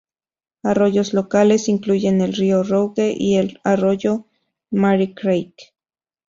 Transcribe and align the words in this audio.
Arroyos 0.63 1.13
locales 1.13 1.69
incluyen 1.69 2.21
el 2.21 2.33
río 2.33 2.63
Rouge 2.63 3.13
y 3.15 3.35
el 3.35 3.59
arroyo 3.63 4.25
Mare 4.71 5.13
Creek. 5.13 5.75